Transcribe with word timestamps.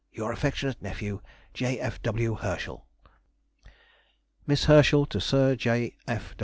Your 0.11 0.31
affectionate 0.31 0.81
nephew, 0.81 1.21
J. 1.53 1.79
F. 1.79 2.01
W. 2.01 2.33
HERSCHEL. 2.33 2.87
MISS 4.47 4.65
HERSCHEL 4.65 5.05
TO 5.05 5.21
SIR 5.21 5.55
J. 5.55 5.93